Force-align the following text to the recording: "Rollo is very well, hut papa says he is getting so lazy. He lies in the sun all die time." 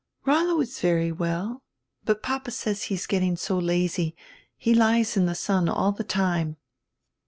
"Rollo 0.25 0.59
is 0.61 0.79
very 0.79 1.11
well, 1.11 1.61
hut 2.07 2.23
papa 2.23 2.49
says 2.49 2.85
he 2.85 2.95
is 2.95 3.05
getting 3.05 3.35
so 3.37 3.59
lazy. 3.59 4.15
He 4.57 4.73
lies 4.73 5.15
in 5.15 5.27
the 5.27 5.35
sun 5.35 5.69
all 5.69 5.91
die 5.91 6.03
time." 6.03 6.57